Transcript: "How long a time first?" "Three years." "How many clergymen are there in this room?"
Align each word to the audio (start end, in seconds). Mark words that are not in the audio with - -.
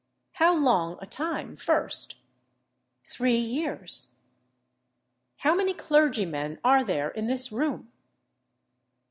"How 0.31 0.57
long 0.57 0.97
a 0.99 1.05
time 1.05 1.55
first?" 1.55 2.15
"Three 3.03 3.37
years." 3.37 4.15
"How 5.37 5.53
many 5.53 5.75
clergymen 5.75 6.59
are 6.63 6.83
there 6.83 7.09
in 7.11 7.27
this 7.27 7.51
room?" 7.51 7.91